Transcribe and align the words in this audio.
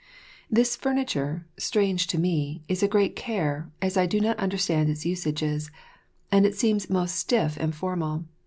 This 0.49 0.75
furniture, 0.75 1.45
strange 1.57 2.07
to 2.07 2.17
me, 2.17 2.63
is 2.67 2.81
a 2.81 2.87
great 2.87 3.15
care, 3.15 3.69
as 3.83 3.97
I 3.97 4.07
do 4.07 4.19
not 4.19 4.39
understand 4.39 4.89
its 4.89 5.05
usages, 5.05 5.69
and 6.31 6.43
it 6.43 6.55
seems 6.55 6.89
most 6.89 7.15
stiff 7.15 7.55
and 7.57 7.75
formal. 7.75 8.25